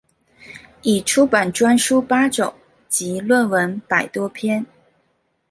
[0.81, 2.51] 已出版专书八种
[2.89, 4.65] 及论文百多篇。